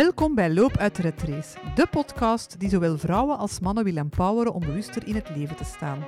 [0.00, 3.96] Welkom bij Loop uit de Red Race, de podcast die zowel vrouwen als mannen wil
[3.96, 6.04] empoweren om bewuster in het leven te staan.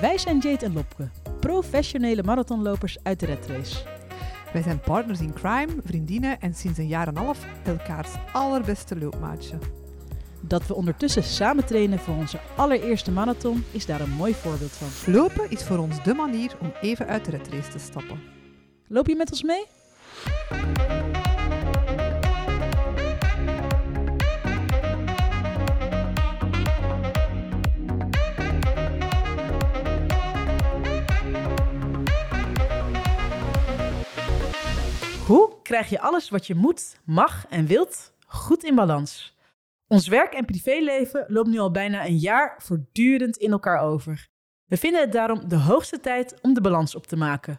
[0.00, 1.08] Wij zijn Jade en Lopke,
[1.40, 3.82] professionele marathonlopers uit de Red Race.
[4.52, 8.98] Wij zijn partners in crime, vriendinnen en sinds een jaar en een half elkaars allerbeste
[8.98, 9.58] loopmaatje.
[10.40, 15.12] Dat we ondertussen samen trainen voor onze allereerste marathon is daar een mooi voorbeeld van.
[15.12, 18.20] Lopen is voor ons de manier om even uit de Red Race te stappen.
[18.88, 19.66] Loop je met ons mee?
[35.26, 39.36] Hoe krijg je alles wat je moet, mag en wilt goed in balans?
[39.86, 44.28] Ons werk en privéleven loopt nu al bijna een jaar voortdurend in elkaar over.
[44.64, 47.56] We vinden het daarom de hoogste tijd om de balans op te maken.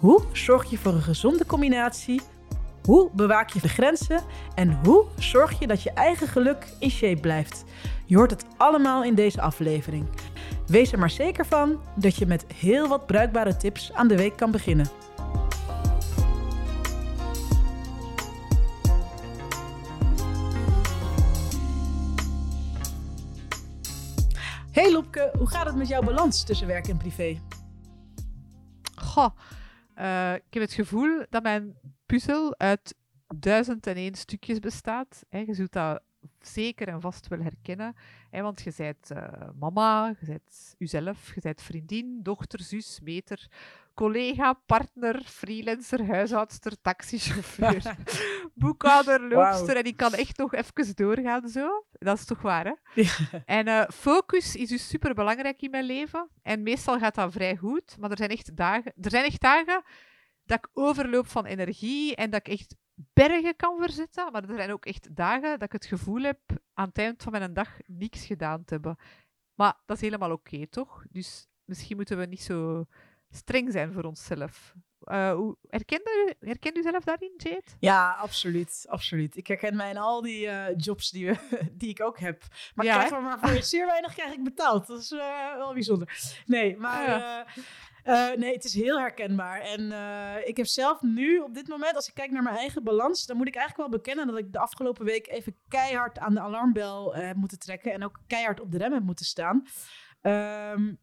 [0.00, 2.20] Hoe zorg je voor een gezonde combinatie?
[2.84, 4.22] Hoe bewaak je de grenzen?
[4.54, 7.64] En hoe zorg je dat je eigen geluk in shape blijft?
[8.06, 10.08] Je hoort het allemaal in deze aflevering.
[10.66, 14.36] Wees er maar zeker van dat je met heel wat bruikbare tips aan de week
[14.36, 14.86] kan beginnen.
[24.72, 27.40] Hey Lopke, hoe gaat het met jouw balans tussen werk en privé?
[28.94, 29.28] Goh,
[30.00, 31.74] uh, ik heb het gevoel dat mijn
[32.06, 32.94] puzzel uit
[33.36, 35.24] duizend en één stukjes bestaat.
[35.28, 35.38] Hè.
[35.38, 36.02] Je zult dat
[36.40, 37.94] zeker en vast wel herkennen.
[38.30, 43.48] Hè, want je bent uh, mama, je bent uzelf, je bent vriendin, dochter, zus, meter,
[44.00, 47.82] collega, partner, freelancer, huishoudster, taxichauffeur,
[48.62, 49.66] boekhouder, loopster.
[49.66, 49.76] Wow.
[49.76, 51.84] En ik kan echt nog even doorgaan zo.
[51.90, 53.02] Dat is toch waar, hè?
[53.02, 53.42] Ja.
[53.44, 56.30] En uh, focus is dus super belangrijk in mijn leven.
[56.42, 57.96] En meestal gaat dat vrij goed.
[57.98, 59.82] Maar er zijn echt dagen, er zijn echt dagen
[60.44, 64.32] dat ik overloop van energie en dat ik echt bergen kan verzetten.
[64.32, 66.40] Maar er zijn ook echt dagen dat ik het gevoel heb
[66.74, 68.96] aan het eind van mijn dag niks gedaan te hebben.
[69.54, 71.04] Maar dat is helemaal oké, toch?
[71.10, 72.86] Dus misschien moeten we niet zo
[73.30, 74.74] streng zijn voor onszelf.
[75.04, 77.62] Uh, hoe, herkent, u, herkent u zelf daarin, Jade?
[77.78, 78.84] Ja, absoluut.
[78.88, 79.36] absoluut.
[79.36, 81.30] Ik herken mij in al die uh, jobs die,
[81.72, 82.42] die ik ook heb.
[82.74, 84.86] Maar, ja, krijg maar voor zeer weinig krijg ik betaald.
[84.86, 86.18] Dat is uh, wel bijzonder.
[86.46, 87.62] Nee, maar...
[88.36, 89.60] Nee, het is heel herkenbaar.
[89.60, 89.92] En
[90.46, 93.36] ik heb zelf nu, op dit moment, als ik kijk naar mijn eigen balans, dan
[93.36, 97.14] moet ik eigenlijk wel bekennen dat ik de afgelopen week even keihard aan de alarmbel
[97.14, 99.66] heb moeten trekken en ook keihard op de rem heb moeten staan.
[100.22, 100.98] Um,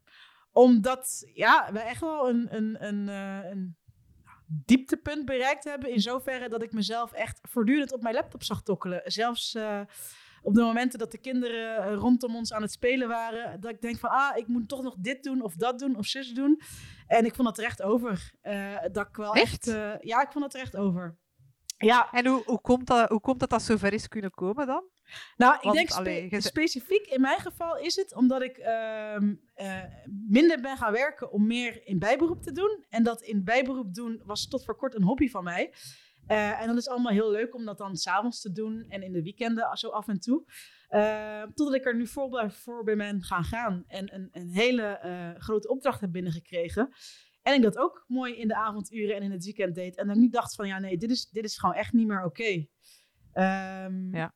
[0.58, 3.76] omdat, ja, we echt wel een, een, een, een
[4.46, 5.90] dieptepunt bereikt hebben.
[5.90, 9.00] In zoverre dat ik mezelf echt voortdurend op mijn laptop zag tokkelen.
[9.04, 9.80] Zelfs uh,
[10.42, 13.60] op de momenten dat de kinderen rondom ons aan het spelen waren.
[13.60, 16.06] Dat ik denk van, ah, ik moet toch nog dit doen of dat doen of
[16.06, 16.60] zus doen.
[17.06, 18.32] En ik vond dat terecht over.
[18.42, 21.16] Uh, dat ik wel echt, echt uh, ja, ik vond dat terecht over.
[21.76, 22.10] Ja.
[22.10, 24.84] En hoe, hoe, komt dat, hoe komt dat dat zover is kunnen komen dan?
[25.36, 29.16] Nou, ik denk spe allee, specifiek in mijn geval is het omdat ik uh,
[29.56, 29.82] uh,
[30.28, 32.84] minder ben gaan werken om meer in bijberoep te doen.
[32.88, 35.74] En dat in bijberoep doen was tot voor kort een hobby van mij.
[36.28, 39.12] Uh, en dat is allemaal heel leuk om dat dan s'avonds te doen en in
[39.12, 40.44] de weekenden zo af en toe.
[40.90, 45.00] Uh, totdat ik er nu voor, voor ben gaan gaan en een, een hele
[45.38, 46.92] grote opdracht heb binnengekregen.
[47.42, 49.96] En ik dat ook mooi in de avonduren en in het weekend deed.
[49.96, 52.24] En dan niet dacht van ja, nee, dit is, dit is gewoon echt niet meer
[52.24, 52.42] oké.
[53.32, 53.84] Okay.
[53.84, 54.34] Um, ja.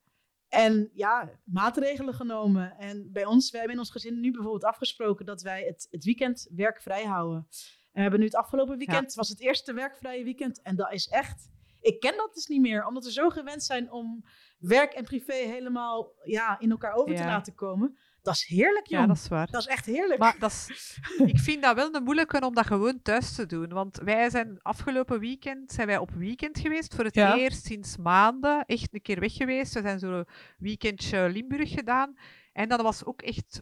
[0.52, 2.78] En ja, maatregelen genomen.
[2.78, 6.04] En bij ons, wij hebben in ons gezin nu bijvoorbeeld afgesproken dat wij het, het
[6.04, 7.38] weekend werkvrij houden.
[7.38, 7.48] En
[7.92, 9.16] we hebben nu het afgelopen weekend, ja.
[9.16, 10.62] was het eerste werkvrije weekend.
[10.62, 13.92] En dat is echt, ik ken dat dus niet meer, omdat we zo gewend zijn
[13.92, 14.24] om
[14.58, 17.20] werk en privé helemaal ja, in elkaar over ja.
[17.20, 17.98] te laten komen.
[18.22, 19.00] Dat is heerlijk, joh.
[19.00, 19.50] Ja, dat is waar.
[19.50, 20.20] Dat is echt heerlijk.
[20.20, 20.98] Maar dat is,
[21.32, 23.68] ik vind dat wel een moeilijke om dat gewoon thuis te doen.
[23.68, 26.94] Want wij zijn afgelopen weekend zijn wij op weekend geweest.
[26.94, 27.36] Voor het ja.
[27.36, 28.64] eerst sinds maanden.
[28.64, 29.74] Echt een keer weg geweest.
[29.74, 30.26] We zijn zo'n
[30.58, 32.14] weekendje Limburg gedaan.
[32.52, 33.60] En dat was ook echt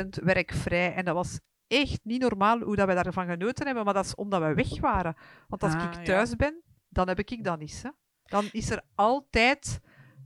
[0.00, 0.94] 100% werkvrij.
[0.94, 3.84] En dat was echt niet normaal hoe dat wij daarvan genoten hebben.
[3.84, 5.16] Maar dat is omdat we weg waren.
[5.48, 6.36] Want als ah, ik thuis ja.
[6.36, 7.82] ben, dan heb ik dat niet.
[7.82, 7.90] Hè.
[8.22, 9.80] Dan is er altijd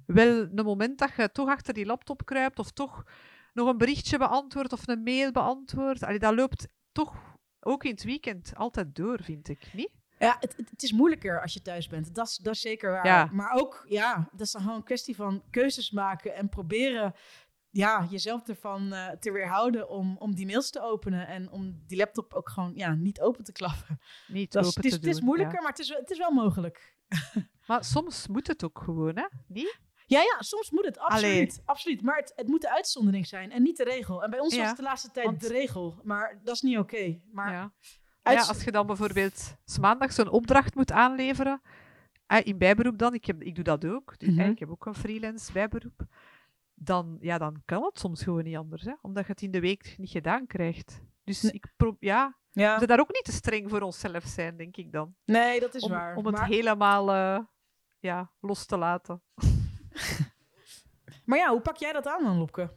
[0.07, 2.59] wel een moment dat je toch achter die laptop kruipt.
[2.59, 3.05] Of toch
[3.59, 6.03] nog een berichtje beantwoord of een mail beantwoord.
[6.03, 9.91] Allee, dat loopt toch ook in het weekend altijd door, vind ik, niet?
[10.19, 12.15] Ja, het, het is moeilijker als je thuis bent.
[12.15, 13.07] Dat is, dat is zeker waar.
[13.07, 13.29] Ja.
[13.33, 17.15] Maar ook, ja, dat is dan gewoon een kwestie van keuzes maken en proberen
[17.71, 21.99] ja, jezelf ervan uh, te weerhouden om, om die mails te openen en om die
[21.99, 24.01] laptop ook gewoon ja, niet open te klappen.
[24.29, 25.61] Niet dat open is, het, is, te doen, het is moeilijker, ja.
[25.61, 26.97] maar het is, het is wel mogelijk.
[27.67, 29.27] Maar soms moet het ook gewoon, hè?
[29.47, 29.81] Niet?
[30.09, 31.25] Ja, ja, soms moet het, absoluut.
[31.33, 31.51] Allee.
[31.65, 32.03] absoluut.
[32.03, 34.23] Maar het, het moet de uitzondering zijn en niet de regel.
[34.25, 36.61] En bij ons Ja, was het de laatste tijd want- de regel, maar dat is
[36.63, 37.21] niet oké.
[37.33, 37.73] Maar ja.
[38.23, 41.61] uit- ja, als je dan bijvoorbeeld maandag zo'n opdracht moet aanleveren,
[42.27, 44.41] eh, in bijberoep dan, ik, heb, ik doe dat ook, dus, Mhm.
[44.41, 46.01] eh, ik heb ook een freelance bijberoep,
[46.75, 49.61] dan, ja, dan kan het soms gewoon niet anders, hè, omdat je het in de
[49.61, 51.01] week niet gedaan krijgt.
[51.25, 51.53] Dus Nee.
[51.53, 54.77] ik pro- ja, we ja, moeten daar ook niet te streng voor onszelf zijn, denk
[54.77, 55.15] ik dan.
[55.25, 56.17] nee, dat is Om, waar.
[56.17, 57.45] om het maar, helemaal eh,
[57.99, 59.23] ja, los te laten.
[61.27, 62.71] maar ja, hoe pak jij dat aan dan, Lopke?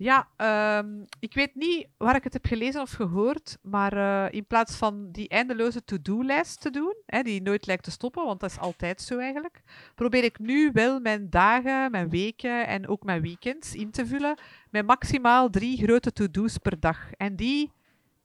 [0.00, 4.46] Ja, ehm, ik weet niet waar ik het heb gelezen of gehoord, maar eh, in
[4.46, 8.50] plaats van die eindeloze to-do-lijst te doen, hè, die nooit lijkt te stoppen, want dat
[8.50, 9.62] is altijd zo eigenlijk,
[9.94, 14.38] probeer ik nu wel mijn dagen, mijn weken en ook mijn weekends in te vullen
[14.70, 17.12] met maximaal drie grote to-do's per dag.
[17.12, 17.70] En die,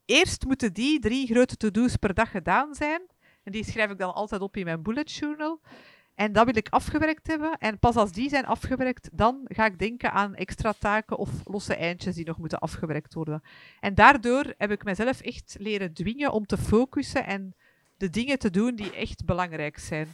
[0.06, 3.02] eerst moeten die drie grote to-do's per dag gedaan zijn,
[3.44, 5.60] en die schrijf ik dan altijd op in mijn bullet journal.
[6.16, 7.58] En dat wil ik afgewerkt hebben.
[7.58, 11.76] En pas als die zijn afgewerkt, dan ga ik denken aan extra taken of losse
[11.76, 13.42] eindjes die nog moeten afgewerkt worden.
[13.80, 17.56] En daardoor heb ik mezelf echt leren dwingen om te focussen en
[17.98, 20.08] de dingen te doen die echt belangrijk zijn.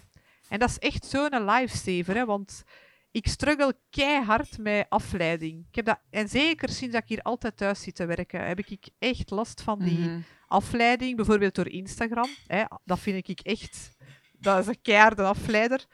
[0.50, 2.64] En dat is echt zo'n lifesaver, hè, want
[3.12, 5.66] ik struggle keihard met afleiding.
[5.70, 8.60] Ik heb dat, en zeker sinds dat ik hier altijd thuis zit te werken, heb
[8.60, 10.20] ik echt last van die Mhm.
[10.48, 12.30] afleiding, bijvoorbeeld door Instagram.
[12.48, 13.92] Hè, dat vind ik echt,
[14.42, 15.86] dat is een keiharde afleider.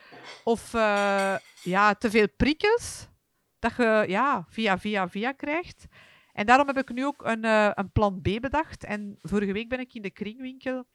[0.44, 3.08] Of eh, ja, te veel prikkels,
[3.60, 5.86] dat je ja, via, via, via krijgt.
[6.34, 8.84] En daarom heb ik nu ook een, eh, een plan B bedacht.
[8.84, 10.86] En vorige week ben ik in de kringwinkel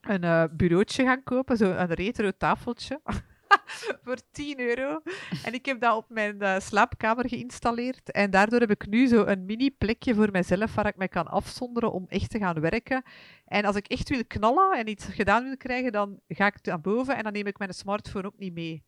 [0.00, 3.00] een eh, bureautje gaan kopen, een retro tafeltje.
[4.04, 5.00] voor 10 euro.
[5.44, 8.10] En ik heb dat op mijn eh, slaapkamer geïnstalleerd.
[8.10, 11.26] En daardoor heb ik nu zo een mini plekje voor mezelf waar ik mij kan
[11.26, 13.02] afzonderen om echt te gaan werken.
[13.44, 16.80] En als ik echt wil knallen en iets gedaan wil krijgen, dan ga ik naar
[16.80, 18.84] boven en dan neem ik mijn smartphone ook niet mee.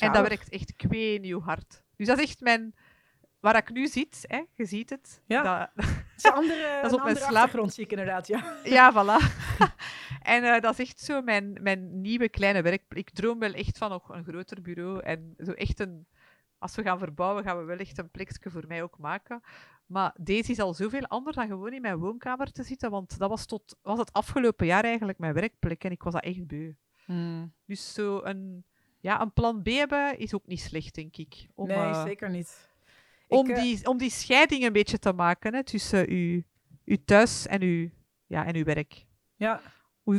[0.00, 0.88] En dat werkt echt
[1.20, 1.82] nieuw hard.
[1.96, 2.74] Dus dat is echt mijn...
[3.40, 5.22] Waar ik nu zit, hè, je ziet het.
[5.26, 5.42] Ja.
[5.74, 8.56] Dat, is andere, Dat is op mijn slaap- zie ik inderdaad, ja.
[8.64, 9.24] Ja, voilà.
[10.24, 12.82] en eh, dat is echt zo mijn, mijn nieuwe kleine werk.
[12.88, 15.02] Ik droom wel echt van nog een groter bureau.
[15.02, 16.06] En zo echt een...
[16.58, 19.42] Als we gaan verbouwen, gaan we wel echt een plekje voor mij ook maken.
[19.86, 22.90] Maar deze is al zoveel anders dan gewoon in mijn woonkamer te zitten.
[22.90, 25.84] Want dat was, tot, was het afgelopen jaar eigenlijk mijn werkplek.
[25.84, 26.72] En ik was dat echt beu.
[27.66, 28.64] Dus zo een,
[29.00, 31.46] ja, een plan B hebben is ook niet slecht, denk ik.
[31.54, 32.68] Om, nee, eh, zeker niet.
[33.28, 36.42] om, Ik, eh, die, om die scheiding een beetje te maken hè, tussen uw,
[36.84, 37.90] uw thuis en uw,
[38.26, 39.04] ja, en uw werk.
[39.36, 39.60] Ja.
[40.04, 40.18] Hoe,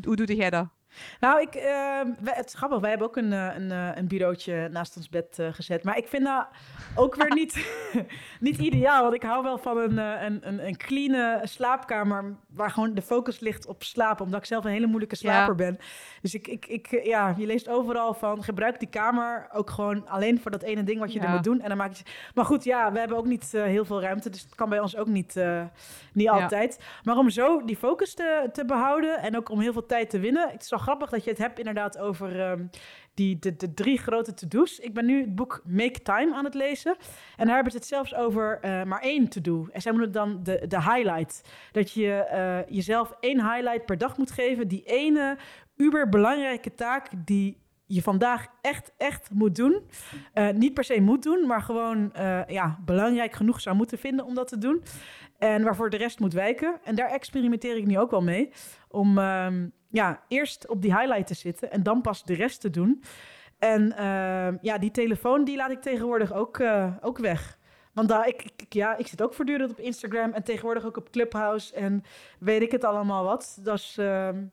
[1.20, 2.80] Nou, ik, ehm, wij- het is grappig.
[2.80, 5.84] Wij hebben ook een, eh, een, eh, een bureautje naast ons bed eh, gezet.
[5.84, 6.48] Maar ik vind dat
[6.96, 7.68] ook weer niet,
[8.40, 9.02] niet ideaal.
[9.02, 12.36] Want ik hou wel van een, een, een, een clean slaapkamer...
[12.50, 14.26] waar gewoon de focus ligt op slapen.
[14.26, 15.78] Omdat ik zelf een hele moeilijke slaper ben.
[16.22, 18.44] Dus ik, ik, ik, ja, je leest overal van...
[18.44, 21.62] gebruik die kamer ook gewoon alleen voor dat ene ding wat je er moet doen.
[21.62, 22.04] En dan maak je...
[22.34, 24.30] Maar goed, ja, we hebben ook niet heel veel ruimte.
[24.30, 25.36] Dus het kan bij ons ook niet,
[26.14, 26.32] niet Ja.
[26.42, 26.80] altijd.
[27.04, 30.20] Maar om zo die focus te, te behouden en ook om heel veel tijd te
[30.20, 30.54] winnen.
[30.60, 32.66] Is wel grappig dat je het hebt inderdaad over ehm,
[33.14, 34.80] die, de, de drie grote to-do's.
[34.80, 36.96] Ik ben nu het boek Make Time aan het lezen.
[37.38, 39.68] En daar hebben ze het zelfs over eh, maar één to-do.
[39.72, 41.42] En zij noemen het dan de, de highlight.
[41.72, 44.68] Dat je eh, jezelf één highlight per dag moet geven.
[44.68, 45.38] Die ene
[45.76, 49.82] uberbelangrijke taak die je vandaag echt, echt moet doen.
[50.34, 52.14] Eh, niet per se moet doen, maar gewoon
[52.48, 54.84] ja, belangrijk genoeg zou moeten vinden om dat te doen.
[55.38, 56.80] En waarvoor de rest moet wijken.
[56.84, 58.52] En daar experimenteer ik nu ook wel mee.
[58.88, 62.70] Om ehm, ja, eerst op die highlight te zitten en dan pas de rest te
[62.70, 63.04] doen.
[63.60, 67.58] En ehm, ja, die telefoon die laat ik tegenwoordig ook, eh, ook weg.
[67.94, 71.10] Want daar, ik, ik- ja, ik zit ook voortdurend op Instagram en tegenwoordig ook op
[71.12, 72.04] Clubhouse en
[72.40, 73.58] weet ik het allemaal wat.
[73.62, 74.46] Dat is ehm,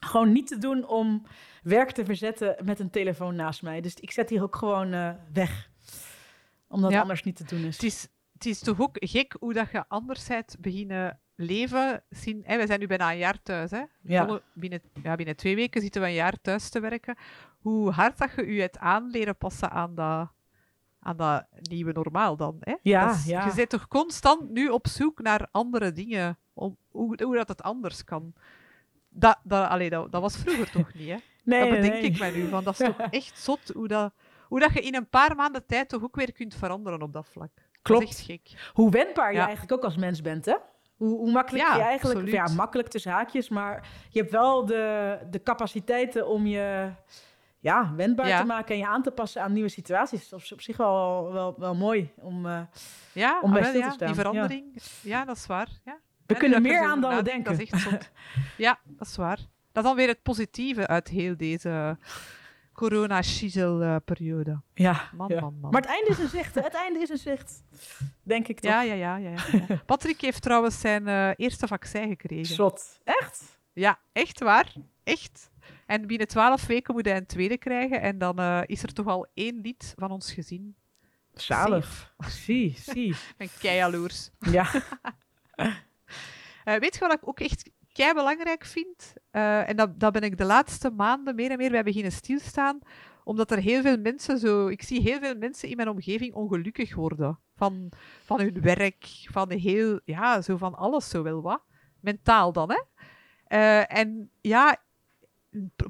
[0.00, 1.22] gewoon niet te doen om
[1.62, 3.80] werk te verzetten met een telefoon naast mij.
[3.80, 5.70] Dus ik zet die ook gewoon eh, weg.
[6.68, 7.00] Omdat Ja.
[7.00, 7.74] anders niet te doen is.
[7.74, 12.02] Het is, het is toch ook gek hoe dat je anders bent beginnen leven.
[12.10, 13.70] Zien, hè, we zijn nu bijna een jaar thuis.
[13.70, 13.82] Hè?
[14.02, 14.40] Ja.
[14.54, 17.16] Binnen, ja, binnen twee weken zitten we een jaar thuis te werken.
[17.58, 20.28] Hoe hard dat je je het aan leren passen aan dat,
[21.00, 22.56] aan dat nieuwe normaal dan.
[22.60, 22.74] Hè?
[22.82, 23.46] Ja, is- ja.
[23.46, 26.38] Je bent toch constant nu op zoek naar andere dingen.
[26.54, 28.32] Om, hoe, hoe dat het anders kan.
[29.08, 31.16] Dat, dat, allee, dat, dat was vroeger toch niet, hè?
[31.44, 32.02] Nee, dat bedenk nee.
[32.02, 32.48] ik mij nu.
[32.48, 34.12] Van, dat is toch echt zot hoe dat,
[34.48, 37.28] hoe dat je in een paar maanden tijd toch ook weer kunt veranderen op dat
[37.28, 37.50] vlak.
[37.82, 38.02] Klopt.
[38.04, 38.70] Dat is echt gek.
[38.72, 39.46] Hoe wendbaar je Ja.
[39.46, 40.54] eigenlijk ook als mens bent, hè?
[40.98, 42.18] Hoe, hoe makkelijk Ja, je eigenlijk...
[42.18, 42.48] absoluut.
[42.48, 46.90] Ja, makkelijk tussen haakjes, maar je hebt wel de, de capaciteiten om je...
[47.58, 50.28] ja, wendbaar te maken en je aan te passen aan nieuwe situaties.
[50.28, 52.60] Dat is op zich wel, wel, wel mooi om, uh,
[53.12, 54.06] ja, om bij ah, stil te staan.
[54.06, 54.64] Die verandering,
[55.02, 55.68] ja, dat is waar.
[55.84, 55.98] Ja.
[56.26, 57.52] We kunnen meer aan dan we denken.
[57.52, 58.10] Dat is echt zot.
[58.56, 59.36] ja, dat is waar.
[59.72, 61.98] Dat is dan weer het positieve uit heel deze
[62.78, 64.60] corona-schiezelperiode.
[64.74, 65.40] Ja, man, ja.
[65.40, 65.70] man, man.
[65.70, 66.60] Maar het einde is een zicht, hè?
[66.60, 67.62] Het einde is een zicht.
[68.22, 68.70] Denk ik toch?
[68.70, 69.16] Ja, ja, ja.
[69.16, 69.34] ja,
[69.68, 69.82] ja.
[69.86, 72.54] Patrick heeft trouwens zijn uh, eerste vaccin gekregen.
[72.54, 73.00] Zot.
[73.04, 73.58] Echt?
[73.72, 74.72] Ja, echt waar.
[75.04, 75.50] Echt.
[75.86, 78.00] En binnen twaalf weken moet hij een tweede krijgen.
[78.00, 80.76] En dan uh, is er toch al één lid van ons gezin.
[81.32, 82.14] Zalig.
[82.28, 83.14] Zie, zie.
[83.60, 84.30] Keihaloers.
[84.38, 84.70] Ja.
[85.56, 85.72] uh,
[86.84, 89.14] weet je wat ik ook echt kei belangrijk vind?
[89.32, 92.78] Uh, en dat, dat ben ik de laatste maanden meer en meer bij beginnen stilstaan.
[93.24, 94.68] Omdat er heel veel mensen zo...
[94.68, 97.38] Ik zie heel veel mensen in mijn omgeving ongelukkig worden.
[97.56, 97.92] Van,
[98.24, 100.00] van hun werk, van heel...
[100.04, 101.62] Ja, zo van alles zo wel wat.
[102.00, 102.80] Mentaal dan, hè.
[103.48, 104.76] Uh, en ja,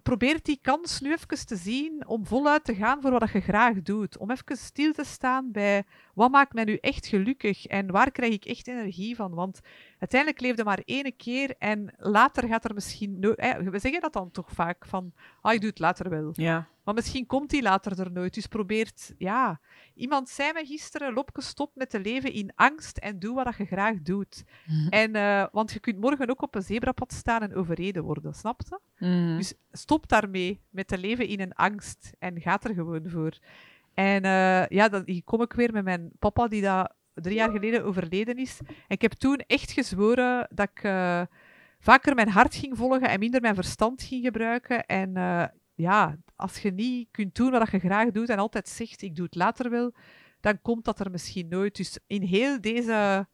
[0.03, 3.83] probeer die kans nu even te zien om voluit te gaan voor wat je graag
[3.83, 4.19] doet.
[4.19, 5.85] Om even stil te staan bij
[6.15, 9.35] wat maakt mij nu echt gelukkig en waar krijg ik echt energie van.
[9.35, 9.61] Want
[9.99, 13.19] uiteindelijk leefde maar één keer en later gaat er misschien...
[13.19, 13.33] No
[13.71, 16.31] we zeggen dat dan toch vaak, van ah, ik doe het later wel.
[16.33, 16.69] Ja.
[16.88, 18.35] Maar misschien komt die later er nooit.
[18.35, 19.61] Dus probeert, ja.
[19.95, 23.64] Iemand zei me gisteren: Lopke, stop met te leven in angst en doe wat je
[23.64, 24.45] graag doet.
[24.67, 24.88] Mhm.
[24.88, 28.61] En, uh, want je kunt morgen ook op een zebrapad staan en overreden worden, snap
[28.69, 29.07] je?
[29.07, 29.37] Mm.
[29.37, 33.38] Dus stop daarmee met te leven in een angst en ga er gewoon voor.
[33.95, 37.85] En uh, ja, dan kom ik weer met mijn papa, die dat drie jaar geleden
[37.85, 38.59] overleden is.
[38.67, 41.23] En ik heb toen echt gezworen dat ik uh,
[41.81, 44.87] vaker mijn hart ging volgen en minder mijn verstand ging gebruiken.
[44.87, 45.13] En
[45.75, 49.25] ja, als je niet kunt doen wat je graag doet en altijd zegt, ik doe
[49.25, 49.93] het later wel,
[50.41, 51.77] dan komt dat er misschien nooit.
[51.77, 53.27] Dus in heel deze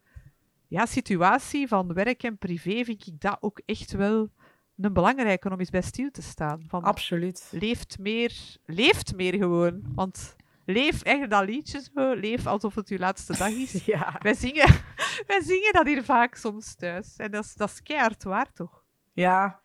[0.69, 4.31] ja, situatie van werk en privé vind ik dat ook echt wel
[4.77, 6.65] een belangrijke om eens bij stil te staan.
[6.69, 7.49] Van, Absoluut.
[7.51, 9.83] Leeft meer, leeft meer gewoon.
[9.95, 13.85] Want leef, echt dat liedje zo, leef alsof het je laatste dag is.
[13.95, 14.17] Ja.
[14.19, 14.69] Wij, zingen,
[15.27, 17.17] wij zingen dat hier vaak soms thuis.
[17.17, 18.85] En dat is, dat is keihard waar, toch?
[19.13, 19.65] Ja,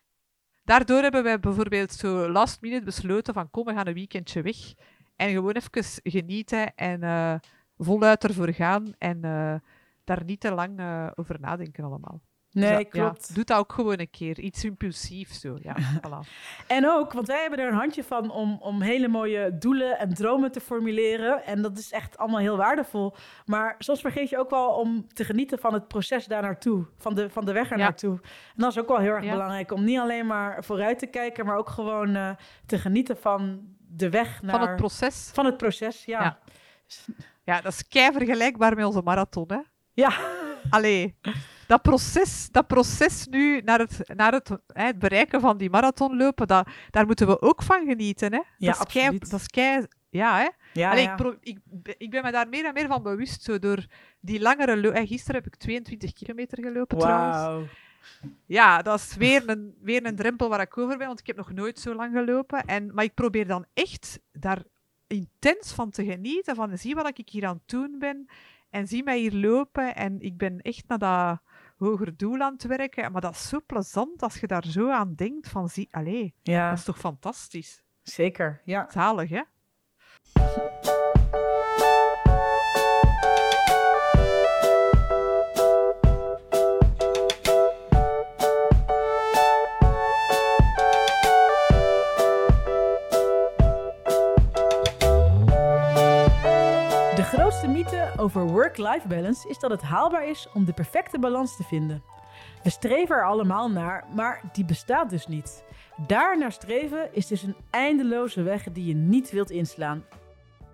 [0.70, 4.56] Daardoor hebben wij bijvoorbeeld zo last minute besloten van kom, we gaan een weekendje weg.
[5.16, 7.34] En gewoon even genieten en uh,
[7.78, 8.94] voluit ervoor gaan.
[8.98, 9.54] En uh,
[10.04, 12.20] daar niet te lang uh, over nadenken allemaal.
[12.52, 13.26] Nee, klopt.
[13.28, 14.38] Ja, doe dat ook gewoon een keer.
[14.38, 15.58] Iets impulsiefs zo.
[15.62, 15.76] Ja,
[16.06, 16.28] voilà.
[16.66, 20.14] en ook, want wij hebben er een handje van om, om hele mooie doelen en
[20.14, 21.44] dromen te formuleren.
[21.44, 23.14] En dat is echt allemaal heel waardevol.
[23.44, 26.86] Maar soms vergeet je ook wel om te genieten van het proces daar naartoe.
[26.96, 27.82] Van de, van de weg er Ja.
[27.84, 28.18] naartoe.
[28.22, 29.30] En dat is ook wel heel erg Ja.
[29.30, 29.72] belangrijk.
[29.72, 32.30] Om niet alleen maar vooruit te kijken, maar ook gewoon eh,
[32.66, 34.58] te genieten van de weg naar...
[34.58, 35.30] Van het proces.
[35.34, 36.22] Van het proces, ja.
[36.22, 36.38] Ja.
[37.44, 39.58] Ja, dat is kei vergelijkbaar met onze marathon, hè.
[39.92, 40.12] Ja.
[40.70, 41.16] Allee,
[41.70, 46.16] dat proces, dat proces nu naar het, naar het, hè, het bereiken van die marathon
[46.16, 48.40] lopen, dat, daar moeten we ook van genieten, hè.
[48.58, 50.48] Ja, dat is kei, dat is kei, ja, hè.
[50.72, 51.10] Ja, Allee, ja.
[51.10, 53.86] Ik, pro- ik, be- ik ben me daar meer en meer van bewust, zo door
[54.20, 57.36] die langere hè, Gisteren heb ik 22 kilometer gelopen, trouwens.
[57.36, 57.66] Wauw.
[58.46, 61.36] Ja, dat is weer een, weer een drempel waar ik over ben, want ik heb
[61.36, 62.64] nog nooit zo lang gelopen.
[62.64, 64.62] En, maar ik probeer dan echt daar
[65.06, 68.26] intens van te genieten, van zie wat ik hier aan het doen ben
[68.70, 71.40] en zie mij hier lopen en ik ben echt naar dat
[71.80, 73.12] hoger doel aan het werken.
[73.12, 76.68] Maar dat is zo plezant als je daar zo aan denkt van zie, allee, Ja,
[76.68, 77.82] dat is toch fantastisch.
[78.02, 78.60] zeker.
[78.64, 78.86] Ja.
[78.90, 79.42] Zalig, hè?
[97.20, 101.56] De grootste mythe over work-life balance is dat het haalbaar is om de perfecte balans
[101.56, 102.02] te vinden.
[102.62, 105.64] We streven er allemaal naar, maar die bestaat dus niet.
[106.06, 110.04] Daar naar streven is dus een eindeloze weg die je niet wilt inslaan.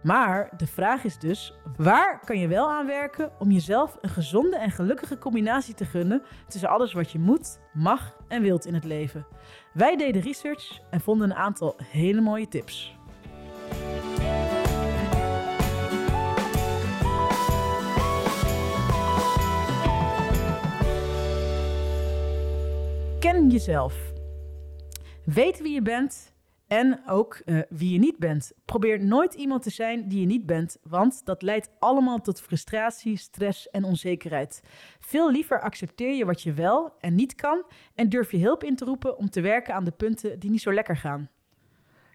[0.03, 4.57] Maar de vraag is dus, waar kan je wel aan werken om jezelf een gezonde
[4.57, 8.85] en gelukkige combinatie te gunnen tussen alles wat je moet, mag en wilt in het
[8.85, 9.27] leven?
[9.73, 12.96] Wij deden research en vonden een aantal hele mooie tips.
[23.27, 24.13] Ken jezelf.
[25.25, 26.35] Weet wie je bent
[26.67, 28.53] en ook eh, wie je niet bent.
[28.65, 33.17] Probeer nooit iemand te zijn die je niet bent, want dat leidt allemaal tot frustratie,
[33.17, 34.63] stress en onzekerheid.
[35.01, 37.65] Veel liever accepteer je wat je wel en niet kan
[37.95, 40.63] en durf je hulp in te roepen om te werken aan de punten die niet
[40.63, 41.31] zo lekker gaan.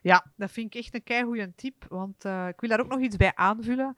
[0.01, 2.99] Ja, dat vind ik echt een keigoeie tip, want eh, ik wil daar ook nog
[2.99, 3.97] iets bij aanvullen.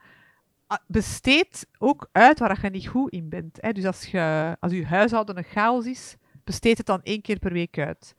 [0.67, 3.58] Ah, Besteed ook uit waar je niet goed in bent.
[3.62, 3.72] Hè.
[3.72, 7.53] Dus als je, als je huishouden een chaos is, besteed het dan één keer per
[7.53, 8.15] week uit.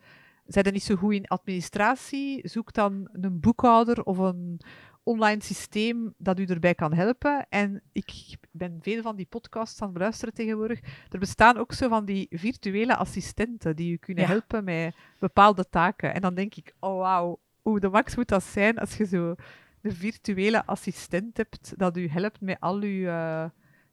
[0.46, 4.60] zijn er niet zo goed in administratie, zoek dan een boekhouder of een
[5.02, 7.46] online systeem dat u erbij kan helpen.
[7.48, 10.80] En ik ben veel van die podcasts aan het beluisteren tegenwoordig.
[11.10, 16.14] Er bestaan ook zo van die virtuele assistenten die u kunnen helpen met bepaalde taken.
[16.14, 19.34] En dan denk ik, oh wauw, hoe de max moet dat zijn als je zo
[19.82, 23.44] een virtuele assistent hebt dat u helpt met al uw, uh,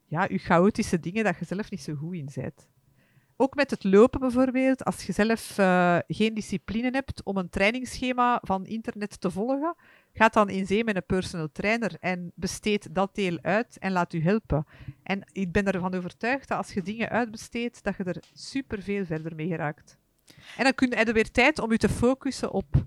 [0.06, 2.68] ja, uw chaotische dingen dat je zelf niet zo goed in bent.
[3.42, 8.40] Ook met het lopen bijvoorbeeld, als je zelf uh, geen discipline hebt om een trainingsschema
[8.42, 9.74] van internet te volgen,
[10.12, 14.12] ga dan in zee met een personal trainer en besteed dat deel uit en laat
[14.12, 14.66] u helpen.
[15.02, 19.04] En ik ben ervan overtuigd dat als je dingen uitbesteedt, dat je er super veel
[19.04, 19.98] verder mee geraakt.
[20.56, 22.84] En dan kun je, er weer tijd om je te focussen op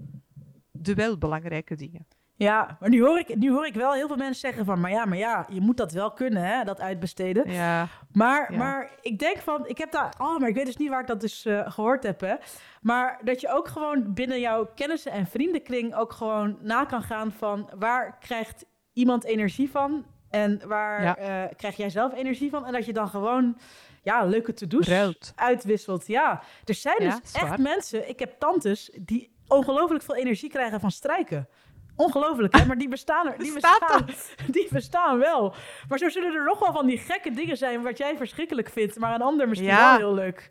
[0.72, 2.08] de wel belangrijke dingen.
[2.38, 4.80] Ja, maar nu hoor, ik, nu hoor ik wel heel veel mensen zeggen van...
[4.80, 7.52] maar ja, maar ja, je moet dat wel kunnen, hè, dat uitbesteden.
[7.52, 7.88] Ja.
[8.12, 10.14] Maar, maar ik denk van, ik heb daar...
[10.18, 12.36] Oh, maar ik weet dus niet waar ik dat dus uh, gehoord heb, hè.
[12.82, 15.96] Maar dat je ook gewoon binnen jouw kennissen- en vriendenkring...
[15.96, 17.70] ook gewoon na kan gaan van...
[17.80, 20.06] waar krijgt iemand energie van...
[20.30, 21.20] en waar ja.
[21.20, 22.66] uh, krijg jij zelf energie van...
[22.66, 23.58] en dat je dan gewoon
[24.04, 24.90] ja, leuke to-do's
[25.36, 26.08] uitwisselt.
[26.08, 28.10] Ja, er zijn dus echt mensen...
[28.10, 31.48] Ik heb tantes die ongelooflijk veel energie krijgen van strijken.
[31.96, 32.66] Ongelooflijk, hè?
[32.70, 33.38] Maar die bestaan er.
[33.38, 34.06] Die bestaan,
[34.56, 35.56] die bestaan wel.
[35.88, 39.00] Maar zo zullen er nog wel van die gekke dingen zijn wat jij verschrikkelijk vindt,
[39.00, 40.50] maar een ander misschien wel heel leuk.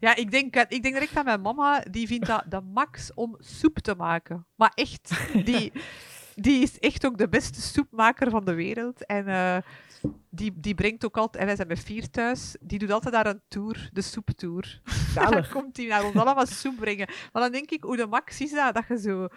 [0.00, 1.80] Ja, ik denk, ik denk direct aan mijn mama.
[1.90, 4.46] Die vindt dat de max om soep te maken.
[4.54, 5.10] Maar echt,
[5.44, 5.72] die,
[6.34, 9.06] die is echt ook de beste soepmaker van de wereld.
[9.06, 9.56] En uh,
[10.30, 13.26] die, die brengt ook altijd, en wij zijn met vier thuis, die doet altijd daar
[13.26, 14.80] een tour, de soeptour.
[15.14, 17.08] dan komt hij naar ons allemaal soep brengen.
[17.32, 19.28] Maar dan denk ik, hoe de max is dat, dat je zo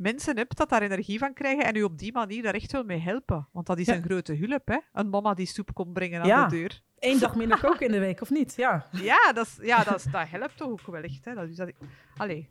[0.00, 2.84] mensen hebt dat daar energie van krijgen en u op die manier daar echt wel
[2.84, 3.48] mee helpen.
[3.52, 4.78] Want dat is een grote hulp, hè?
[4.92, 6.82] Een mama die soep komt brengen aan de deur.
[6.98, 8.54] Eén dag minder koken in de week, of niet?
[8.56, 11.24] Ja, ja, dat, is, ja dat, is, dat helpt toch ook wel echt.
[11.24, 11.34] Hè?
[11.34, 11.72] Dat, is dat,
[12.16, 12.48] allee,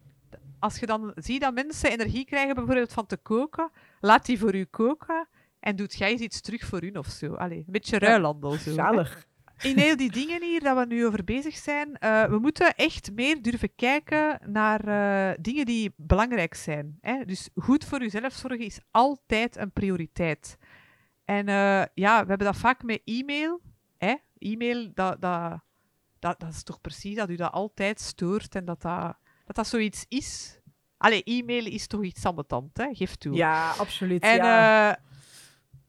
[0.59, 4.55] als je dan ziet dat mensen energie krijgen bijvoorbeeld van te koken, laat die voor
[4.55, 5.27] u koken
[5.59, 7.33] en doet jij iets terug voor u of zo.
[7.33, 8.51] Allee, een beetje ruilandel.
[8.51, 9.27] Zo, Zalig
[9.62, 13.12] in heel die dingen hier dat we nu over bezig zijn, uh, we moeten echt
[13.12, 16.98] meer durven kijken naar uh, dingen die belangrijk zijn.
[17.02, 17.26] Hè?
[17.26, 20.58] Dus goed voor jezelf zorgen is altijd een prioriteit.
[21.26, 23.62] En uh, ja, we hebben dat vaak met e-mail.
[23.98, 24.15] Hè?
[24.38, 25.60] E-mail, dat, dat,
[26.19, 29.67] dat, dat is toch precies dat u dat altijd stoort en dat dat, dat, dat
[29.67, 30.60] zoiets is.
[30.98, 32.93] Allee, e-mail is toch iets ambetant, hè?
[32.93, 33.36] Geef toe.
[33.36, 34.24] Ja, absoluut.
[34.24, 35.00] En ja.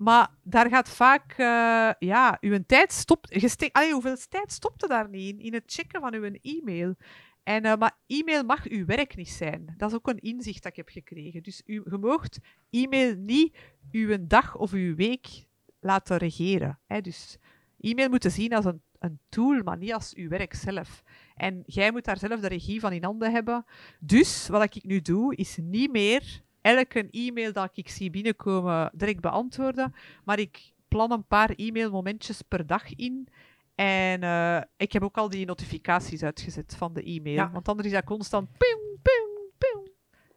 [0.00, 3.72] Maar daar gaat vaak, uh, ja, uw tijd stopt.
[3.72, 5.40] Allee, hoeveel tijd stopt er daar niet in?
[5.40, 6.94] In het checken van uw e-mail.
[7.42, 9.74] En, uh, maar e-mail mag uw werk niet zijn.
[9.76, 11.42] Dat is ook een inzicht dat ik heb gekregen.
[11.42, 12.38] Dus u, je moogt
[12.70, 13.56] e-mail niet
[13.92, 15.46] uw dag of uw week
[15.80, 16.78] laten regeren.
[16.86, 17.00] Hè?
[17.00, 17.38] Dus
[17.80, 21.02] e-mail moeten zien als een, een tool, maar niet als uw werk zelf.
[21.34, 23.64] En jij moet daar zelf de regie van in handen hebben.
[23.98, 29.20] Dus wat ik nu doe, is niet meer elke e-mail dat ik zie binnenkomen direct
[29.20, 29.94] beantwoorden.
[30.24, 33.28] Maar ik plan een paar e-mailmomentjes per dag in.
[33.74, 37.34] En uh, ik heb ook al die notificaties uitgezet van de e-mail.
[37.34, 37.50] Ja.
[37.50, 39.90] Want anders is dat constant ping, ping, ping.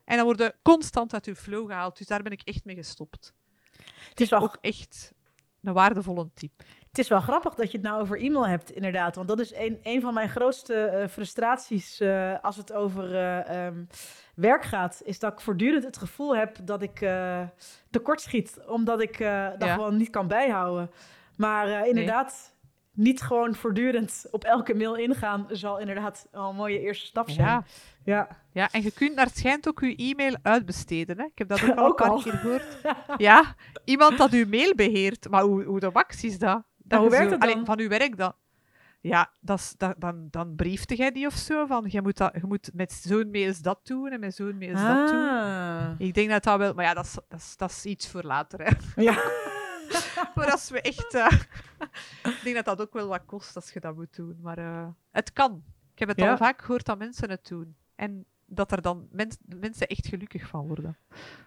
[0.05, 1.97] En dan worden constant uit uw flow gehaald.
[1.97, 3.33] Dus daar ben ik echt mee gestopt.
[4.09, 5.13] Het is ook echt
[5.61, 6.51] een waardevolle tip.
[6.87, 9.15] Het is wel grappig dat je het nou over e-mail hebt, inderdaad.
[9.15, 13.15] Want dat is een, een van mijn grootste uh, frustraties uh, als het over
[13.65, 13.87] um,
[14.35, 15.01] werk gaat.
[15.05, 17.05] Is dat ik voortdurend het gevoel heb dat ik
[17.89, 18.59] tekort schiet.
[18.67, 19.17] Omdat ik
[19.57, 20.91] dat gewoon niet kan bijhouden.
[21.37, 22.55] Maar inderdaad,
[22.93, 25.45] niet gewoon voortdurend op elke mail ingaan...
[25.49, 27.47] zal inderdaad al een mooie eerste stap zijn.
[27.47, 27.63] Ja.
[28.03, 28.27] Ja.
[28.51, 31.17] ja, en je kunt naar het schijnt ook je e-mail uitbesteden.
[31.17, 31.23] Hè?
[31.23, 32.77] Ik heb dat ook al een paar keer gehoord.
[33.17, 35.29] ja, iemand dat uw mail beheert.
[35.29, 36.63] Maar hoe, hoe de max is dat?
[36.77, 37.51] dat hoe werkt zo, het dan?
[37.51, 38.33] Allee, van uw werk dan.
[39.03, 41.65] Ja, dat, dat, dan, dan briefte jij die of zo.
[41.65, 44.79] Van, je, moet dat, je moet met zo'n mails dat doen en met zo'n mails
[44.79, 44.87] ah.
[44.87, 45.29] dat doen.
[45.29, 45.91] Ah.
[45.97, 46.73] Ik denk dat dat wel...
[46.73, 48.59] Maar ja, dat is, dat is, dat is iets voor later.
[48.63, 49.01] Hè.
[49.01, 49.13] Ja.
[50.35, 51.13] maar als we echt...
[51.15, 51.31] Uh,
[52.37, 54.39] ik denk dat dat ook wel wat kost als je dat moet doen.
[54.41, 55.63] Maar uh, het kan.
[55.93, 56.31] Ik heb het ja.
[56.31, 57.75] al vaak gehoord dat mensen het doen.
[57.95, 60.97] En dat er dan mens, mensen echt gelukkig van worden.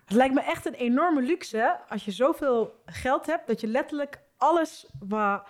[0.04, 1.70] Het lijkt me echt een enorme luxe, hè?
[1.88, 5.48] als je zoveel geld hebt, dat je letterlijk alles waar,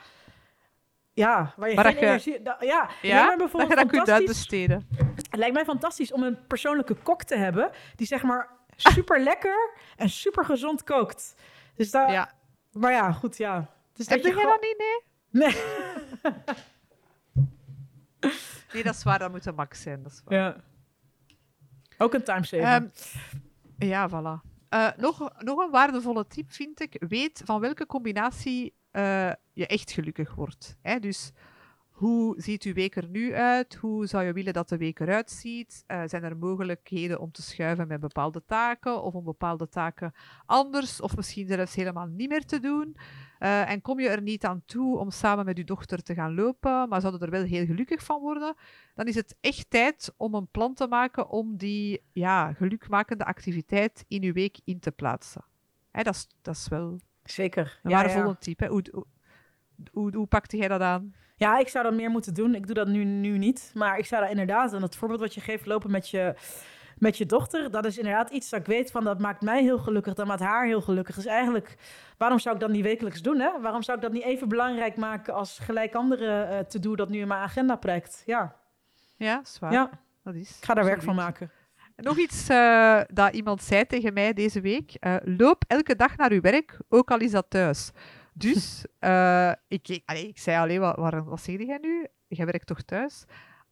[1.17, 2.43] ja, waar je maar geen energie...
[2.43, 4.83] Da, ja, ja bijvoorbeeld dat je dat.
[5.17, 9.71] Het lijkt mij fantastisch om een persoonlijke kok te hebben, die zeg maar super lekker
[9.97, 11.35] en super gezond kookt.
[11.75, 12.33] Dus daar, ja.
[12.73, 13.71] Maar ja, goed, ja.
[13.93, 15.53] Dus Heb je, je dat niet, nee?
[15.53, 15.63] Nee.
[18.73, 19.19] nee, dat is waar.
[19.19, 20.03] Dat moet een max zijn.
[20.03, 20.39] Dat is waar.
[20.39, 20.57] Ja.
[21.99, 22.75] Ook een timesaver.
[22.75, 22.93] Um,
[23.79, 24.55] ja, voilà.
[24.71, 26.97] Uh, nog, nog een waardevolle tip vind ik.
[27.09, 30.77] Weet van welke combinatie uh, je echt gelukkig wordt.
[30.83, 30.99] Hè?
[30.99, 31.33] Dus
[31.97, 33.75] hoe ziet uw week er nu uit?
[33.75, 35.85] Hoe zou je willen dat de week eruit ziet?
[35.87, 40.13] Uh, zijn er mogelijkheden om te schuiven met bepaalde taken of om bepaalde taken
[40.47, 42.97] anders of misschien zelfs helemaal niet meer te doen?
[43.39, 46.35] Uh, en kom je er niet aan toe om samen met je dochter te gaan
[46.35, 48.55] lopen, maar zouden er wel heel gelukkig van worden,
[48.95, 54.05] dan is het echt tijd om een plan te maken om die ja, gelukmakende activiteit
[54.09, 55.45] in je week in te plaatsen.
[55.91, 57.81] Hè, dat, is, dat is wel Zeker.
[57.83, 58.07] een ja.
[58.07, 58.23] Hè?
[58.23, 59.07] Hoe, hoe,
[59.93, 61.15] hoe, hoe pakte jij dat aan?
[61.37, 62.55] Ja, ik zou dat meer moeten doen.
[62.55, 63.71] Ik doe dat nu, nu niet.
[63.75, 66.35] Maar ik zou daar inderdaad, en het voorbeeld wat je geeft, lopen met je,
[66.99, 67.71] met je dochter.
[67.71, 70.15] Dat is inderdaad iets dat ik weet van, dat maakt mij heel gelukkig.
[70.15, 71.15] Dat maakt haar heel gelukkig.
[71.15, 71.77] Dus eigenlijk,
[72.19, 73.39] waarom zou ik dat niet wekelijks doen?
[73.39, 73.61] Hè?
[73.61, 77.09] Waarom zou ik dat niet even belangrijk maken als gelijk andere uh, te doen dat
[77.09, 78.23] nu in mijn agenda prijkt?
[78.27, 78.57] Ja.
[79.17, 79.73] Ja, zwaar.
[79.73, 79.91] Ja.
[80.23, 81.51] Dat is ik ga daar werk van maken.
[81.97, 84.97] Nog iets uh, dat iemand zei tegen mij deze week.
[85.01, 87.91] Uh, loop elke dag naar uw werk, ook al is dat thuis.
[88.33, 92.07] Dus uh, ik, ik, allee, ik zei alleen, wat, wat, wat zeg jij nu?
[92.29, 93.25] Jij werkt toch thuis?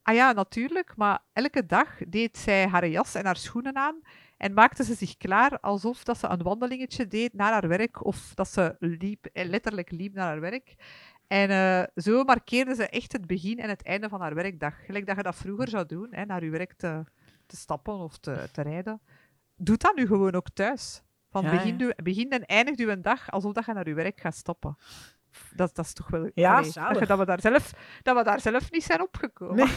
[0.03, 0.97] Ah ja, natuurlijk.
[0.97, 4.01] Maar elke dag deed zij haar jas en haar schoenen aan
[4.37, 8.33] en maakte ze zich klaar alsof dat ze een wandelingetje deed naar haar werk of
[8.35, 10.75] dat ze liep, eh, letterlijk liep naar haar werk.
[11.27, 14.85] En uh, zo markeerde ze echt het begin en het einde van haar werkdag.
[14.85, 17.05] Gelijk dat je dat vroeger zou doen, hè, naar je werk te,
[17.47, 19.01] te stappen of te, te rijden.
[19.57, 21.03] Doe dat nu gewoon ook thuis.
[21.31, 21.95] Van begin, ja.
[22.03, 24.77] begin en eindigt uw dag alsof dat je naar je werk gaat stoppen.
[25.55, 26.31] Dat, dat is toch wel...
[26.35, 29.57] Ja, allee, dat, dat, we daar zelf, dat we daar zelf niet zijn opgekomen.
[29.57, 29.75] Nee.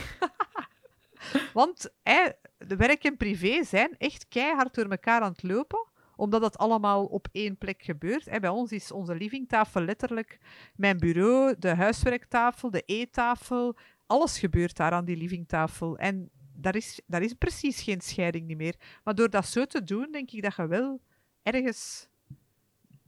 [1.54, 6.42] Want hè, de werk en privé zijn echt keihard door elkaar aan het lopen omdat
[6.42, 8.26] dat allemaal op één plek gebeurt.
[8.26, 10.38] Hè, bij ons is onze livingtafel letterlijk
[10.76, 13.76] mijn bureau, de huiswerktafel, de eettafel.
[14.06, 15.98] Alles gebeurt daar aan die livingtafel.
[15.98, 18.76] En daar is, daar is precies geen scheiding niet meer.
[19.04, 21.02] Maar door dat zo te doen, denk ik dat je wel
[21.44, 22.08] ergens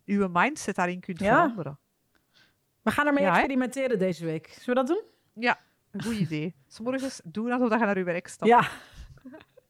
[0.03, 1.25] je mindset daarin kunt ja.
[1.25, 1.79] veranderen.
[2.81, 4.47] We gaan ermee ja, experimenteren deze week.
[4.47, 5.03] Zullen we dat doen?
[5.43, 5.59] Ja,
[5.91, 6.55] een goed idee.
[6.67, 8.51] S'morgens doen alsof je naar je werk stapt.
[8.51, 8.69] Ja.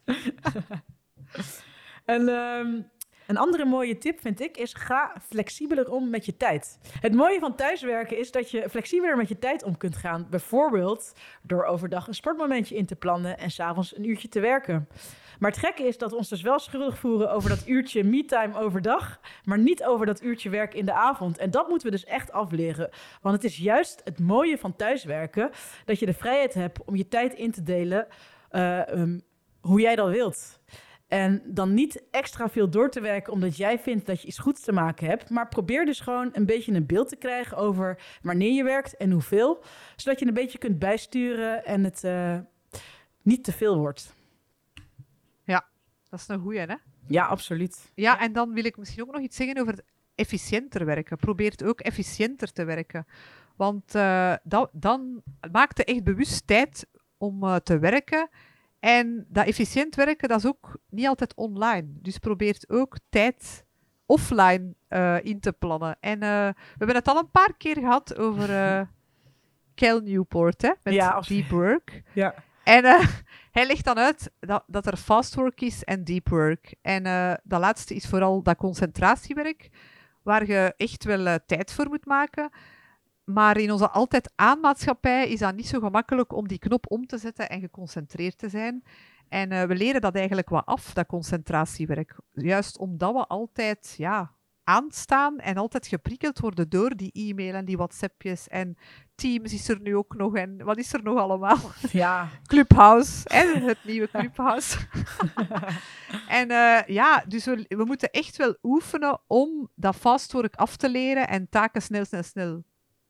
[2.16, 2.90] en um,
[3.30, 6.80] een andere mooie tip vind ik is ga flexibeler om met je tijd.
[7.00, 10.28] Het mooie van thuiswerken is dat je flexibeler met je tijd om kunt gaan.
[10.30, 14.88] Bijvoorbeeld door overdag een sportmomentje in te plannen en s'avonds een uurtje te werken.
[15.40, 18.58] Maar het gekke is dat we ons dus wel schuldig voeren over dat uurtje me-time
[18.58, 21.38] overdag, maar niet over dat uurtje werk in de avond.
[21.38, 22.90] En dat moeten we dus echt afleren.
[23.22, 25.50] Want het is juist het mooie van thuiswerken
[25.86, 28.08] dat je de vrijheid hebt om je tijd in te delen
[28.52, 29.22] uh, um,
[29.62, 30.60] hoe jij dat wilt.
[31.10, 34.62] En dan niet extra veel door te werken omdat jij vindt dat je iets goeds
[34.62, 35.30] te maken hebt.
[35.30, 39.12] Maar probeer dus gewoon een beetje een beeld te krijgen over wanneer je werkt en
[39.12, 39.64] hoeveel.
[39.96, 42.38] Zodat je een beetje kunt bijsturen en het uh,
[43.22, 44.14] niet te veel wordt.
[45.44, 45.68] Ja,
[46.10, 46.76] dat is een goeie, hè?
[47.08, 47.92] Ja, absoluut.
[47.96, 49.84] Ja, en dan wil ik misschien ook nog iets zeggen over het
[50.16, 51.18] efficiënter werken.
[51.18, 53.06] Probeer het ook efficiënter te werken.
[53.56, 58.30] Want uh, dat, dan maak je echt bewust tijd om uh, te werken.
[58.80, 61.88] En dat efficiënt werken, dat is ook niet altijd online.
[61.88, 63.66] Dus probeert ook tijd
[64.06, 65.98] offline uh, in te plannen.
[66.00, 68.82] En uh, we hebben het al een paar keer gehad over uh,
[69.76, 72.04] Cal Newport, hè, met ja, deep work.
[72.14, 72.34] Ja.
[72.64, 72.84] En
[73.58, 76.76] hij legt dan uit dat, dat er fast work is en deep work.
[76.82, 77.04] En
[77.44, 79.70] dat laatste is vooral dat concentratiewerk,
[80.24, 82.50] waar je echt wel tijd voor moet maken.
[83.34, 87.18] Maar in onze altijd aanmaatschappij is dat niet zo gemakkelijk om die knop om te
[87.18, 88.84] zetten en geconcentreerd te zijn.
[89.28, 92.16] En uh, we leren dat eigenlijk wat af, dat concentratiewerk.
[92.32, 94.32] Juist omdat we altijd ja,
[94.64, 98.48] aanstaan en altijd geprikkeld worden door die e-mail en die WhatsAppjes.
[98.48, 98.78] En
[99.16, 100.36] Teams is er nu ook nog.
[100.36, 101.60] En wat is er nog allemaal?
[101.92, 102.30] Ja.
[102.52, 103.46] Clubhouse, hè?
[103.46, 104.78] het nieuwe Clubhouse.
[106.40, 110.90] en uh, ja, dus we, we moeten echt wel oefenen om dat fastwork af te
[110.90, 112.64] leren en taken snel, snel, snel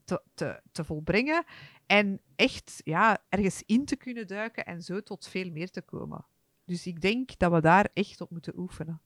[0.10, 1.44] te, te, te volbrengen.
[1.86, 6.26] En echt ja, ergens in te kunnen duiken en zo tot veel meer te komen.
[6.66, 9.02] Dus ik denk dat we daar echt op moeten oefenen.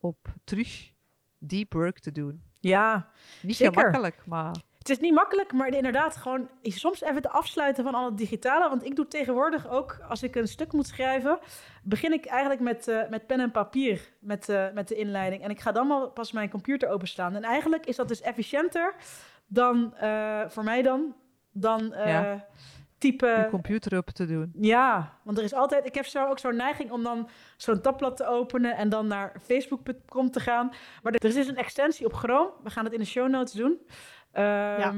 [0.00, 0.92] Op terug
[1.38, 2.42] deep work te doen.
[2.60, 3.10] Ja,
[3.42, 3.72] Niet zeker.
[3.72, 4.66] gemakkelijk, maar...
[4.78, 8.68] Het is niet makkelijk, maar inderdaad gewoon soms even te afsluiten van al het digitale.
[8.68, 11.38] Want ik doe tegenwoordig ook, als ik een stuk moet schrijven,
[11.82, 15.42] begin ik eigenlijk met, uh, met pen en papier, met, uh, met de inleiding.
[15.42, 17.34] En ik ga dan wel pas mijn computer openstaan.
[17.34, 18.94] En eigenlijk is dat dus efficiënter
[19.48, 21.14] dan, uh, voor mij dan,
[21.52, 22.46] dan uh, ja.
[22.98, 23.26] type...
[23.26, 24.52] Je computer open te doen.
[24.60, 25.86] Ja, want er is altijd...
[25.86, 29.32] Ik heb zo ook zo'n neiging om dan zo'n tabblad te openen en dan naar
[29.42, 30.72] facebook.com te gaan.
[31.02, 32.52] Maar er is dus een extensie op Chrome.
[32.62, 33.78] We gaan het in de show notes doen.
[34.32, 34.94] Um, ja.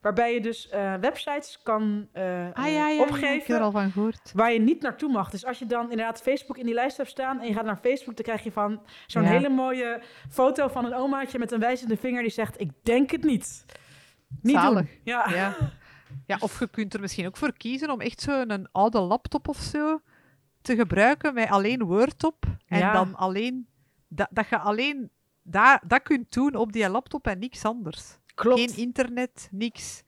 [0.00, 3.34] Waarbij je dus uh, websites kan uh, ah, ja, ja, opgeven.
[3.34, 4.32] ik heb er al van gehoord.
[4.34, 5.30] Waar je niet naartoe mag.
[5.30, 7.78] Dus als je dan inderdaad Facebook in die lijst hebt staan en je gaat naar
[7.82, 11.96] Facebook, dan krijg je van zo'n hele mooie foto van een omaatje met een wijzende
[11.96, 13.64] vinger die zegt: Ik denk het niet.
[14.42, 14.86] Niet Zalig.
[14.86, 14.98] doen.
[15.02, 15.30] Ja.
[15.30, 15.56] ja.
[16.26, 19.56] Ja, of je kunt er misschien ook voor kiezen om echt zo'n oude laptop of
[19.56, 20.00] zo
[20.62, 22.44] te gebruiken met alleen Word op.
[22.66, 23.66] En dan alleen...
[24.08, 25.10] Dat, dat je alleen
[25.42, 28.18] dat, dat kunt doen op die laptop en niks anders.
[28.34, 28.60] Klopt.
[28.60, 30.02] Geen internet, niks.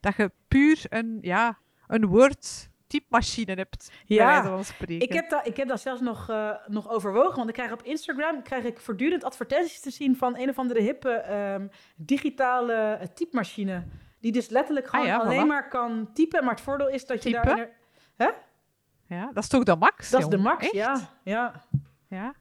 [0.00, 3.90] Dat je puur een, ja, een Word typemachine hebt.
[4.04, 7.36] Ja, ik heb, dat, ik heb dat zelfs nog, uh, nog overwogen.
[7.36, 10.80] Want ik krijg op Instagram krijg ik voortdurend advertenties te zien van een of andere
[10.80, 13.84] hippe um, digitale uh, typemachine.
[14.20, 16.44] Die dus letterlijk ah gewoon alleen maar kan typen.
[16.44, 17.70] Maar het voordeel is dat je daar...
[18.16, 18.28] Hè?
[19.06, 20.10] Ja, dat is toch de max?
[20.10, 21.08] Dat is de max, ja.
[21.24, 21.62] ja.
[22.08, 22.34] Ja.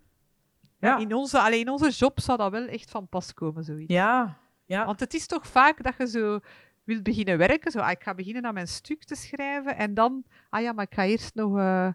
[0.79, 0.97] Ja.
[0.97, 3.93] In onze, alleen in onze job zou dat wel echt van pas komen, zoiets.
[3.93, 4.85] Ja, ja.
[4.85, 6.39] Want het is toch vaak dat je zo
[6.87, 7.71] wilt beginnen werken.
[7.71, 9.77] Zo, ah, ik ga beginnen aan mijn stuk te schrijven.
[9.77, 11.89] En dan, ah ja, maar ik ga eerst nog uh,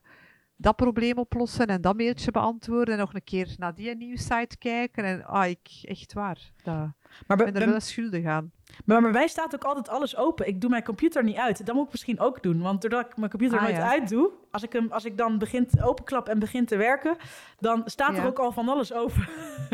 [0.57, 2.95] dat probleem oplossen en dat mailtje beantwoorden.
[2.95, 5.05] En nog een keer naar die nieuwsite kijken.
[5.05, 6.53] En ah, ik, echt waar.
[6.63, 6.91] Dat,
[7.27, 8.53] maar ben er wel schuldig aan.
[8.85, 10.47] Maar bij mij staat ook altijd alles open.
[10.47, 11.67] Ik doe mijn computer niet uit.
[11.67, 12.61] Dat moet ik misschien ook doen.
[12.61, 13.91] Want doordat ik mijn computer ah, nooit ja.
[13.91, 17.17] uit doe, als ik, hem, als ik dan begin openklap en begin te werken,
[17.59, 19.29] dan staat er ook al van alles open.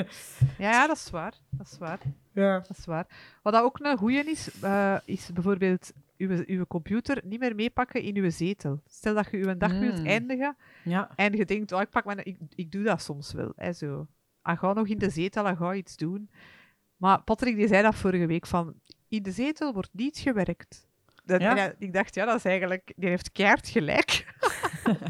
[0.58, 1.34] ja, dat is waar.
[1.50, 2.00] Dat is waar.
[2.32, 2.58] Ja.
[2.58, 3.06] Dat is waar.
[3.42, 8.02] Wat dat ook een goeie is, uh, is bijvoorbeeld uw, uw computer niet meer meepakken
[8.02, 8.80] in uw zetel.
[8.86, 9.80] Stel dat je uw dag mm.
[9.80, 11.10] wilt eindigen ja.
[11.16, 13.52] en je denkt, oh, ik, pak mijn, ik, ik doe dat soms wel.
[13.56, 14.06] Hè, zo.
[14.42, 16.30] Ah, ga nog in de zetel en ga iets doen.
[16.98, 18.74] Maar Patrick die zei dat vorige week, van
[19.08, 20.86] in de zetel wordt niet gewerkt.
[21.24, 21.72] Dat, ja?
[21.78, 22.92] ik dacht, ja, dat is eigenlijk...
[22.96, 24.34] Die heeft keihard gelijk.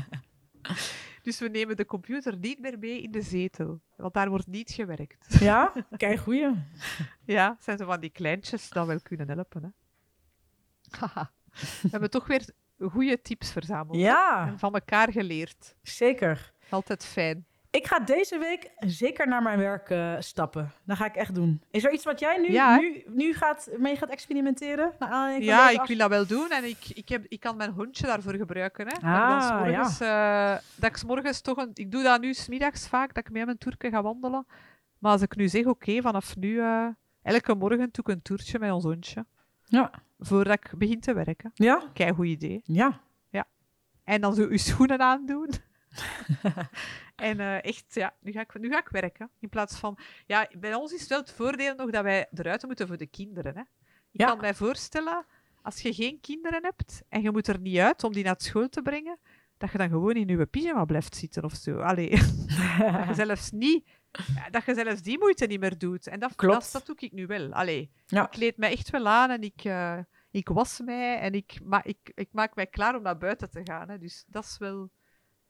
[1.23, 3.81] dus we nemen de computer niet meer mee in de zetel.
[3.97, 5.41] Want daar wordt niet gewerkt.
[5.41, 6.51] Ja, kijk goeie.
[7.25, 9.63] ja, zijn ze van die kleintjes dat wel kunnen helpen.
[9.63, 9.69] Hè?
[11.83, 12.49] we hebben toch weer
[12.79, 13.97] goede tips verzameld.
[13.99, 14.47] Ja.
[14.47, 15.77] En van elkaar geleerd.
[15.83, 16.53] Zeker.
[16.69, 17.47] Altijd fijn.
[17.71, 20.73] Ik ga deze week zeker naar mijn werk uh, stappen.
[20.85, 21.63] Dat ga ik echt doen.
[21.71, 24.93] Is er iets wat jij nu, nu, nu gaat, mee gaat experimenteren?
[25.41, 26.51] ja, ik wil dat wel doen.
[26.51, 28.87] En ik, ik, heb, ik kan mijn hondje daarvoor gebruiken.
[28.87, 29.09] Hè.
[29.09, 30.55] Ah, morgens, ja.
[30.55, 33.45] uh, dat ik morgens toch een, Ik doe dat nu smiddags vaak, dat ik met
[33.45, 34.47] mijn toerke ga wandelen.
[34.99, 36.49] Maar als ik nu zeg, oké, vanaf nu...
[36.49, 36.87] Uh,
[37.23, 39.27] elke morgen doe ik een toertje met ons hondje.
[39.65, 39.91] Ja.
[40.19, 41.51] Voordat ik begin te werken.
[41.55, 41.83] Ja.
[41.93, 42.61] Kijk, goed idee.
[42.65, 43.01] Ja.
[43.31, 43.45] Ja.
[44.05, 45.51] En dan zo je schoenen aandoen.
[47.31, 49.31] en uh, echt, ja, nu ga, ik, nu ga ik werken.
[49.39, 49.99] In plaats van...
[50.27, 53.55] Ja, bij ons is wel het voordeel nog dat wij eruit moeten voor de kinderen.
[53.57, 53.63] Hè.
[54.11, 55.27] Ik kan mij voorstellen,
[55.63, 58.69] als je geen kinderen hebt en je moet er niet uit om die naar school
[58.69, 59.19] te brengen,
[59.57, 61.79] dat je dan gewoon in je pyjama blijft zitten of zo.
[61.79, 62.11] Allee,
[62.79, 63.89] dat je zelfs niet...
[64.51, 66.07] dat je zelfs die moeite niet meer doet.
[66.07, 67.53] En dat, dat, dat doe ik nu wel.
[67.53, 69.65] Allee, ik kleed mij echt wel aan en ik...
[69.65, 69.99] Uh,
[70.31, 73.61] ik was mij en ik, ma ik, ik maak mij klaar om naar buiten te
[73.65, 73.89] gaan.
[73.89, 73.99] Hè.
[73.99, 74.91] Dus dat is wel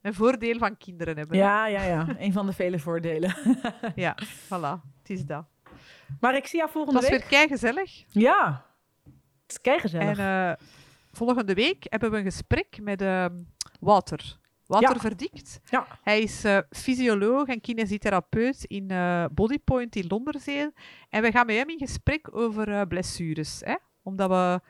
[0.08, 1.36] een voordeel van kinderen hebben.
[1.36, 2.06] Ja, ja, ja.
[2.18, 3.36] Een van de vele voordelen.
[3.94, 4.80] ja, voilà.
[4.98, 5.44] Het is dat.
[6.20, 7.10] Maar ik zie jou volgende week.
[7.10, 8.04] Het was weer kei gezellig.
[8.08, 8.66] Ja,
[9.42, 10.18] het is kei gezellig.
[10.18, 10.66] En uh,
[11.12, 13.26] volgende week hebben we een gesprek met uh,
[13.80, 14.38] Wouter.
[14.66, 15.00] Wouter ja.
[15.00, 15.60] Verdikt.
[15.64, 15.86] Ja.
[16.02, 20.70] Hij is uh, fysioloog en kinesitherapeut in uh, Bodypoint in Londerzeel.
[21.08, 23.60] En we gaan met hem in gesprek over blessures.
[23.64, 23.74] Hè?
[24.02, 24.60] Omdat we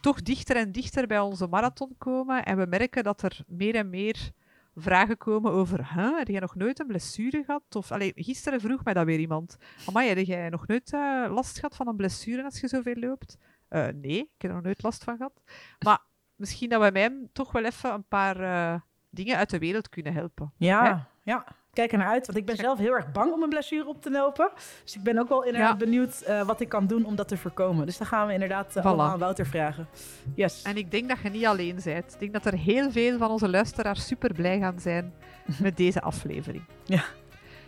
[0.00, 2.44] toch dichter en dichter bij onze marathon komen.
[2.44, 4.30] En we merken dat er meer en meer
[4.80, 7.76] vragen komen over, huh, heb jij nog nooit een blessure gehad?
[7.76, 9.56] Of, allee, gisteren vroeg mij dat weer iemand.
[9.86, 13.36] Amai, heb jij nog nooit uh, last gehad van een blessure als je zoveel loopt?
[13.70, 15.42] Uh, nee, ik heb er nog nooit last van gehad.
[15.84, 16.00] Maar
[16.34, 20.12] misschien dat we mij toch wel even een paar uh, dingen uit de wereld kunnen
[20.12, 20.52] helpen.
[20.56, 21.44] Ja, ja
[21.78, 22.26] kijk er naar uit.
[22.26, 24.50] Want ik ben zelf heel erg bang om een blessure op te lopen.
[24.84, 27.36] Dus ik ben ook wel inderdaad benieuwd uh, wat ik kan doen om dat te
[27.36, 27.86] voorkomen.
[27.86, 29.88] Dus dan gaan we inderdaad uh, allemaal aan Wouter vragen.
[30.34, 30.62] Yes.
[30.62, 32.12] En ik denk dat je niet alleen bent.
[32.12, 35.12] Ik denk dat er heel veel van onze luisteraars super blij gaan zijn
[35.66, 36.62] met deze aflevering.
[36.84, 37.04] Ja.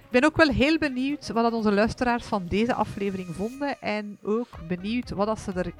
[0.04, 3.80] Ik ben ook wel heel benieuwd wat onze luisteraars van deze aflevering vonden.
[3.80, 5.72] En ook benieuwd wat, dat ze er,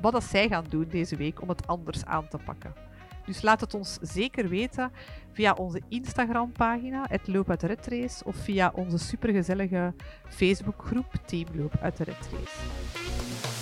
[0.00, 2.74] wat dat zij gaan doen deze week om het anders aan te pakken.
[3.26, 4.92] Dus laat het ons zeker weten
[5.32, 7.26] via onze Instagram-pagina, het
[7.60, 9.94] de Red Race, of via onze supergezellige
[10.28, 13.55] Facebookgroep Team Loop uit de Red Race.